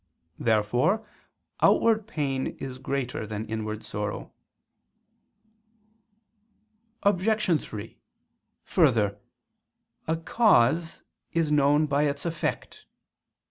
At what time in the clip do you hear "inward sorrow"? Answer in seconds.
3.45-4.33